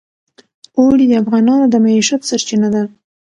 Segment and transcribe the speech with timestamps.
[0.77, 2.83] اوړي د افغانانو د معیشت سرچینه ده.